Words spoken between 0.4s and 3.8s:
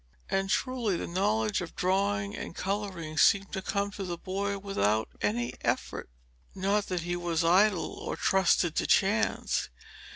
truly the knowledge of drawing and colouring seemed to